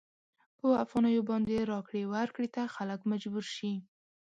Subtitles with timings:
[0.59, 3.73] په افغانیو باندې راکړې ورکړې ته خلک مجبور شي.